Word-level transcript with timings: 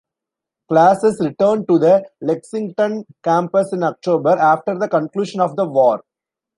Classes 0.67 1.21
returned 1.23 1.67
to 1.67 1.77
the 1.77 2.03
Lexington 2.21 3.05
campus 3.23 3.71
in 3.71 3.83
October, 3.83 4.31
after 4.31 4.75
the 4.75 4.87
conclusion 4.89 5.39
of 5.39 5.55
the 5.55 5.65
war. 5.65 6.01